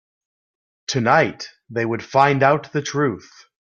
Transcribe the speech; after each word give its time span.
Tonight, 0.87 1.49
they 1.69 1.85
would 1.85 2.03
find 2.03 2.41
out 2.41 2.73
the 2.73 2.81
truth. 2.81 3.29